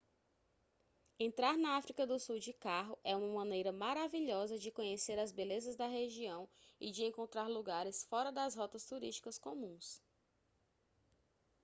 entrar 1.19 1.55
na 1.59 1.77
áfrica 1.77 2.07
do 2.07 2.19
sul 2.19 2.39
de 2.39 2.51
carro 2.53 2.97
é 3.03 3.15
uma 3.15 3.35
maneira 3.35 3.71
maravilhosa 3.71 4.57
de 4.57 4.71
conhecer 4.71 5.19
as 5.19 5.31
belezas 5.31 5.75
da 5.75 5.85
região 5.85 6.49
e 6.79 6.91
de 6.91 7.03
encontrar 7.03 7.45
lugares 7.47 8.03
fora 8.05 8.31
das 8.31 8.55
rotas 8.55 8.83
turísticas 8.87 9.37
comuns 9.37 10.01